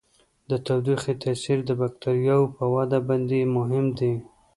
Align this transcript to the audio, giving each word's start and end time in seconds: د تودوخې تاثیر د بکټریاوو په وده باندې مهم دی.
د 0.49 0.51
تودوخې 0.65 1.13
تاثیر 1.23 1.57
د 1.65 1.69
بکټریاوو 1.79 2.53
په 2.57 2.63
وده 2.73 2.99
باندې 3.07 3.51
مهم 3.57 3.85
دی. 3.99 4.13